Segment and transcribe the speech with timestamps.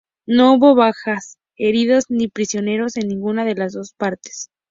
[0.25, 4.49] No hubo bajas, heridos ni prisioneros en ninguna de las dos partes.